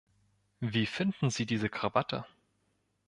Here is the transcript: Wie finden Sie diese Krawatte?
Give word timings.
Wie 0.61 0.87
finden 0.87 1.29
Sie 1.29 1.45
diese 1.45 1.69
Krawatte? 1.69 2.25